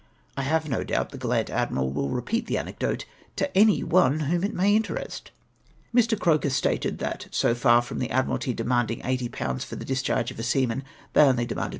I 0.35 0.41
have 0.41 0.67
no 0.67 0.83
doubt 0.83 1.09
the 1.11 1.19
gallant 1.19 1.49
admii'al 1.49 1.93
will 1.93 2.09
repeat 2.09 2.47
the 2.47 2.57
anecdote 2.57 3.05
to 3.35 3.55
any 3.55 3.83
one 3.83 4.21
whom 4.21 4.43
it 4.43 4.51
may 4.55 4.75
interest. 4.75 5.29
]Mi'. 5.93 6.01
Croker 6.19 6.49
stated, 6.49 6.97
that 6.97 7.27
so 7.29 7.53
far 7.53 7.83
from 7.83 7.99
the 7.99 8.09
Admiralty 8.09 8.51
demanding 8.51 9.01
80/. 9.01 9.61
for 9.63 9.75
the 9.75 9.85
discharge 9.85 10.31
of 10.31 10.39
a 10.39 10.43
seaman, 10.43 10.83
they 11.13 11.21
only 11.21 11.45
demanded 11.45 11.67
40 11.67 11.69